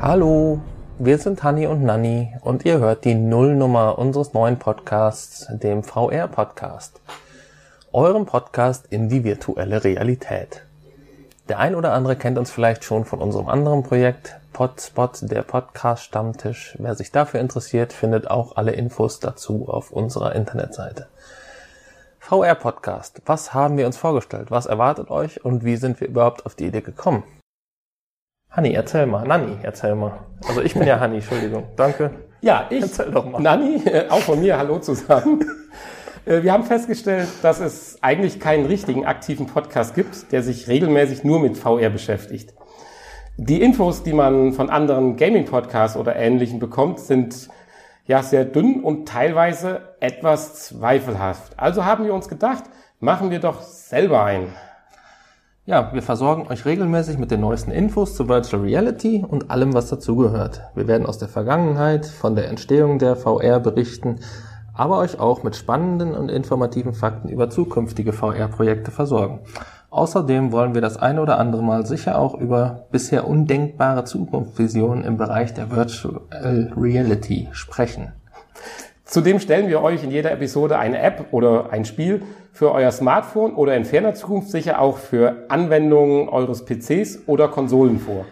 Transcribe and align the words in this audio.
Hallo, 0.00 0.60
wir 1.00 1.18
sind 1.18 1.42
Hanni 1.42 1.66
und 1.66 1.82
Nanni 1.82 2.32
und 2.42 2.64
ihr 2.64 2.78
hört 2.78 3.04
die 3.04 3.16
Nullnummer 3.16 3.98
unseres 3.98 4.32
neuen 4.32 4.56
Podcasts, 4.56 5.48
dem 5.50 5.82
VR-Podcast. 5.82 7.00
Eurem 7.92 8.24
Podcast 8.24 8.86
in 8.90 9.08
die 9.08 9.24
virtuelle 9.24 9.82
Realität. 9.82 10.62
Der 11.48 11.58
ein 11.58 11.74
oder 11.74 11.94
andere 11.94 12.14
kennt 12.14 12.38
uns 12.38 12.52
vielleicht 12.52 12.84
schon 12.84 13.06
von 13.06 13.18
unserem 13.18 13.48
anderen 13.48 13.82
Projekt 13.82 14.36
Podspot, 14.52 15.18
der 15.22 15.42
Podcast 15.42 16.04
Stammtisch. 16.04 16.76
Wer 16.78 16.94
sich 16.94 17.10
dafür 17.10 17.40
interessiert, 17.40 17.92
findet 17.92 18.30
auch 18.30 18.54
alle 18.54 18.72
Infos 18.72 19.18
dazu 19.18 19.68
auf 19.68 19.90
unserer 19.90 20.36
Internetseite. 20.36 21.08
VR 22.20 22.54
Podcast. 22.54 23.20
Was 23.26 23.52
haben 23.52 23.76
wir 23.76 23.86
uns 23.86 23.96
vorgestellt? 23.96 24.52
Was 24.52 24.66
erwartet 24.66 25.10
euch 25.10 25.44
und 25.44 25.64
wie 25.64 25.76
sind 25.76 26.00
wir 26.00 26.06
überhaupt 26.06 26.46
auf 26.46 26.54
die 26.54 26.66
Idee 26.66 26.82
gekommen? 26.82 27.24
Hanni, 28.50 28.72
erzähl 28.72 29.06
mal. 29.06 29.26
Nanni, 29.26 29.56
erzähl 29.62 29.94
mal. 29.94 30.20
Also 30.46 30.62
ich 30.62 30.74
bin 30.74 30.84
ja 30.86 30.98
Hanni, 30.98 31.16
Entschuldigung. 31.16 31.64
Danke. 31.76 32.10
Ja, 32.40 32.66
ich. 32.70 32.82
Erzähl 32.82 33.10
doch 33.10 33.28
mal. 33.28 33.40
Nanni, 33.40 33.82
äh, 33.84 34.08
auch 34.08 34.20
von 34.20 34.40
mir, 34.40 34.58
hallo 34.58 34.78
zusammen. 34.78 35.44
Äh, 36.24 36.42
wir 36.42 36.52
haben 36.52 36.64
festgestellt, 36.64 37.28
dass 37.42 37.60
es 37.60 37.98
eigentlich 38.02 38.40
keinen 38.40 38.66
richtigen 38.66 39.06
aktiven 39.06 39.46
Podcast 39.46 39.94
gibt, 39.94 40.32
der 40.32 40.42
sich 40.42 40.68
regelmäßig 40.68 41.24
nur 41.24 41.40
mit 41.40 41.56
VR 41.56 41.90
beschäftigt. 41.90 42.54
Die 43.36 43.62
Infos, 43.62 44.02
die 44.02 44.12
man 44.12 44.52
von 44.52 44.68
anderen 44.68 45.16
Gaming-Podcasts 45.16 45.96
oder 45.96 46.16
Ähnlichen 46.16 46.58
bekommt, 46.58 47.00
sind 47.00 47.48
ja 48.06 48.22
sehr 48.22 48.44
dünn 48.44 48.82
und 48.82 49.08
teilweise 49.08 49.94
etwas 50.00 50.66
zweifelhaft. 50.66 51.52
Also 51.56 51.84
haben 51.84 52.04
wir 52.04 52.14
uns 52.14 52.28
gedacht, 52.28 52.64
machen 53.00 53.30
wir 53.30 53.38
doch 53.38 53.62
selber 53.62 54.24
einen. 54.24 54.54
Ja, 55.68 55.92
wir 55.92 56.00
versorgen 56.00 56.46
euch 56.48 56.64
regelmäßig 56.64 57.18
mit 57.18 57.30
den 57.30 57.42
neuesten 57.42 57.72
Infos 57.72 58.14
zu 58.14 58.26
Virtual 58.26 58.62
Reality 58.62 59.22
und 59.28 59.50
allem, 59.50 59.74
was 59.74 59.90
dazugehört. 59.90 60.62
Wir 60.74 60.88
werden 60.88 61.04
aus 61.04 61.18
der 61.18 61.28
Vergangenheit, 61.28 62.06
von 62.06 62.34
der 62.34 62.48
Entstehung 62.48 62.98
der 62.98 63.16
VR 63.16 63.60
berichten, 63.60 64.20
aber 64.72 64.96
euch 64.96 65.20
auch 65.20 65.42
mit 65.42 65.56
spannenden 65.56 66.14
und 66.14 66.30
informativen 66.30 66.94
Fakten 66.94 67.28
über 67.28 67.50
zukünftige 67.50 68.14
VR-Projekte 68.14 68.90
versorgen. 68.90 69.40
Außerdem 69.90 70.52
wollen 70.52 70.72
wir 70.72 70.80
das 70.80 70.96
eine 70.96 71.20
oder 71.20 71.38
andere 71.38 71.62
Mal 71.62 71.84
sicher 71.84 72.18
auch 72.18 72.32
über 72.32 72.86
bisher 72.90 73.28
undenkbare 73.28 74.04
Zukunftsvisionen 74.04 75.04
im 75.04 75.18
Bereich 75.18 75.52
der 75.52 75.70
Virtual 75.70 76.22
Reality 76.78 77.48
sprechen. 77.52 78.14
Zudem 79.08 79.40
stellen 79.40 79.68
wir 79.68 79.80
euch 79.80 80.04
in 80.04 80.10
jeder 80.10 80.30
Episode 80.32 80.78
eine 80.78 81.00
App 81.00 81.28
oder 81.30 81.70
ein 81.70 81.86
Spiel 81.86 82.24
für 82.52 82.72
euer 82.72 82.92
Smartphone 82.92 83.54
oder 83.54 83.74
in 83.74 83.86
ferner 83.86 84.12
Zukunft 84.12 84.50
sicher 84.50 84.82
auch 84.82 84.98
für 84.98 85.46
Anwendungen 85.48 86.28
eures 86.28 86.66
PCs 86.66 87.20
oder 87.26 87.48
Konsolen 87.48 88.00
vor. 88.00 88.26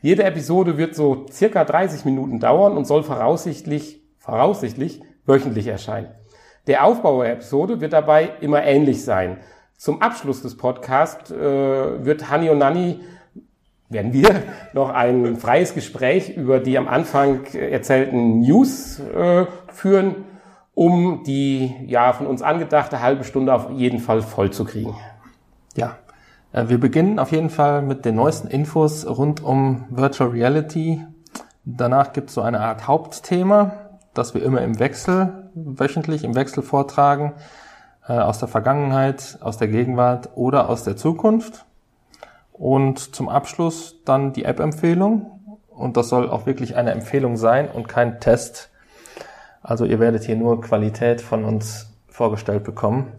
Jede 0.00 0.22
Episode 0.22 0.78
wird 0.78 0.94
so 0.94 1.26
circa 1.28 1.64
30 1.64 2.04
Minuten 2.04 2.38
dauern 2.38 2.76
und 2.76 2.86
soll 2.86 3.02
voraussichtlich, 3.02 4.00
voraussichtlich 4.20 5.02
wöchentlich 5.26 5.66
erscheinen. 5.66 6.10
Der 6.68 6.84
Aufbau 6.84 7.24
der 7.24 7.32
Episode 7.32 7.80
wird 7.80 7.92
dabei 7.92 8.30
immer 8.40 8.62
ähnlich 8.62 9.04
sein. 9.04 9.38
Zum 9.76 10.02
Abschluss 10.02 10.40
des 10.40 10.56
Podcasts 10.56 11.32
äh, 11.32 12.04
wird 12.04 12.30
Hani 12.30 12.48
und 12.48 12.58
Nani 12.58 13.00
werden 13.88 14.12
wir 14.12 14.42
noch 14.72 14.90
ein 14.90 15.36
freies 15.36 15.74
Gespräch 15.74 16.36
über 16.36 16.60
die 16.60 16.78
am 16.78 16.88
Anfang 16.88 17.44
erzählten 17.54 18.40
News 18.40 19.00
äh, 19.00 19.46
führen, 19.72 20.24
um 20.74 21.22
die 21.24 21.74
ja 21.86 22.12
von 22.12 22.26
uns 22.26 22.42
angedachte 22.42 23.00
halbe 23.00 23.24
Stunde 23.24 23.54
auf 23.54 23.70
jeden 23.70 23.98
Fall 23.98 24.22
voll 24.22 24.50
zu 24.50 24.64
kriegen. 24.64 24.94
Ja, 25.76 25.96
äh, 26.52 26.68
wir 26.68 26.78
beginnen 26.78 27.18
auf 27.18 27.32
jeden 27.32 27.50
Fall 27.50 27.82
mit 27.82 28.04
den 28.04 28.16
neuesten 28.16 28.48
Infos 28.48 29.06
rund 29.06 29.42
um 29.42 29.84
Virtual 29.90 30.30
Reality. 30.30 31.04
Danach 31.64 32.12
gibt 32.12 32.28
es 32.28 32.34
so 32.34 32.42
eine 32.42 32.60
Art 32.60 32.86
Hauptthema, 32.86 33.72
das 34.14 34.34
wir 34.34 34.42
immer 34.42 34.62
im 34.62 34.78
Wechsel, 34.78 35.50
wöchentlich 35.54 36.24
im 36.24 36.34
Wechsel 36.34 36.62
vortragen, 36.62 37.34
äh, 38.08 38.12
aus 38.12 38.38
der 38.38 38.48
Vergangenheit, 38.48 39.38
aus 39.40 39.58
der 39.58 39.68
Gegenwart 39.68 40.30
oder 40.34 40.70
aus 40.70 40.84
der 40.84 40.96
Zukunft. 40.96 41.65
Und 42.58 43.14
zum 43.14 43.28
Abschluss 43.28 44.02
dann 44.04 44.32
die 44.32 44.44
App-Empfehlung. 44.44 45.58
Und 45.68 45.96
das 45.96 46.08
soll 46.08 46.30
auch 46.30 46.46
wirklich 46.46 46.76
eine 46.76 46.92
Empfehlung 46.92 47.36
sein 47.36 47.68
und 47.68 47.86
kein 47.86 48.18
Test. 48.18 48.70
Also 49.62 49.84
ihr 49.84 50.00
werdet 50.00 50.24
hier 50.24 50.36
nur 50.36 50.60
Qualität 50.60 51.20
von 51.20 51.44
uns 51.44 51.92
vorgestellt 52.08 52.64
bekommen. 52.64 53.12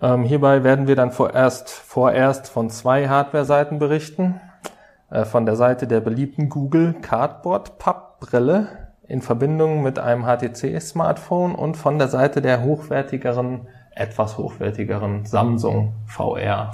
Ähm, 0.00 0.24
hierbei 0.24 0.64
werden 0.64 0.86
wir 0.86 0.96
dann 0.96 1.12
vorerst, 1.12 1.70
vorerst 1.70 2.48
von 2.48 2.70
zwei 2.70 3.08
Hardware-Seiten 3.08 3.78
berichten. 3.78 4.40
Äh, 5.10 5.24
von 5.24 5.44
der 5.44 5.56
Seite 5.56 5.86
der 5.86 6.00
beliebten 6.00 6.48
Google 6.48 6.94
Cardboard 7.02 7.78
Pappbrille 7.78 8.68
in 9.06 9.20
Verbindung 9.20 9.82
mit 9.82 9.98
einem 9.98 10.24
HTC-Smartphone 10.24 11.54
und 11.54 11.76
von 11.76 11.98
der 11.98 12.08
Seite 12.08 12.40
der 12.40 12.62
hochwertigeren, 12.62 13.68
etwas 13.94 14.38
hochwertigeren 14.38 15.26
Samsung 15.26 15.92
VR. 16.06 16.70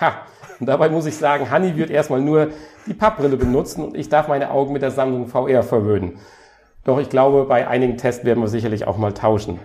Ha, 0.00 0.12
und 0.60 0.66
dabei 0.66 0.88
muss 0.88 1.06
ich 1.06 1.16
sagen, 1.16 1.50
Hanni 1.50 1.76
wird 1.76 1.90
erstmal 1.90 2.20
nur 2.20 2.48
die 2.86 2.94
Pappbrille 2.94 3.36
benutzen 3.36 3.84
und 3.84 3.96
ich 3.96 4.08
darf 4.08 4.28
meine 4.28 4.50
Augen 4.50 4.72
mit 4.72 4.82
der 4.82 4.90
Samsung 4.90 5.26
VR 5.26 5.62
verwöhnen. 5.62 6.18
Doch 6.84 6.98
ich 6.98 7.10
glaube, 7.10 7.44
bei 7.44 7.66
einigen 7.66 7.96
Tests 7.96 8.24
werden 8.24 8.42
wir 8.42 8.48
sicherlich 8.48 8.86
auch 8.86 8.96
mal 8.96 9.12
tauschen. 9.12 9.58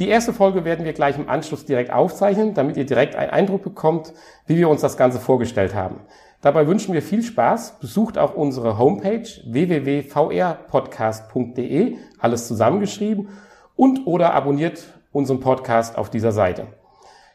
Die 0.00 0.08
erste 0.08 0.32
Folge 0.32 0.64
werden 0.64 0.84
wir 0.84 0.94
gleich 0.94 1.16
im 1.18 1.28
Anschluss 1.28 1.66
direkt 1.66 1.92
aufzeichnen, 1.92 2.54
damit 2.54 2.76
ihr 2.76 2.86
direkt 2.86 3.14
einen 3.16 3.30
Eindruck 3.30 3.62
bekommt, 3.62 4.12
wie 4.46 4.56
wir 4.56 4.68
uns 4.68 4.80
das 4.80 4.96
Ganze 4.96 5.20
vorgestellt 5.20 5.74
haben. 5.74 6.00
Dabei 6.40 6.66
wünschen 6.66 6.94
wir 6.94 7.02
viel 7.02 7.22
Spaß. 7.22 7.80
Besucht 7.80 8.16
auch 8.16 8.34
unsere 8.34 8.78
Homepage 8.78 9.28
www.vrpodcast.de, 9.46 11.96
alles 12.18 12.48
zusammengeschrieben, 12.48 13.28
und 13.76 14.06
oder 14.06 14.32
abonniert 14.32 14.86
unseren 15.12 15.40
Podcast 15.40 15.98
auf 15.98 16.08
dieser 16.08 16.32
Seite. 16.32 16.79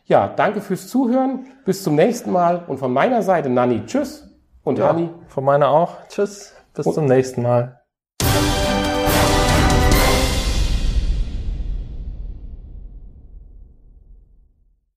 Ja, 0.05 0.27
danke 0.27 0.61
fürs 0.61 0.87
Zuhören. 0.87 1.47
Bis 1.65 1.83
zum 1.83 1.95
nächsten 1.95 2.31
Mal. 2.31 2.63
Und 2.67 2.77
von 2.77 2.93
meiner 2.93 3.21
Seite, 3.21 3.49
Nanni, 3.49 3.85
tschüss. 3.85 4.29
Und 4.63 4.77
ja, 4.77 4.89
Hanni. 4.89 5.09
Von 5.27 5.43
meiner 5.43 5.69
auch. 5.69 6.07
Tschüss. 6.07 6.53
Bis 6.73 6.85
zum 6.93 7.05
nächsten 7.05 7.41
Mal. 7.41 7.84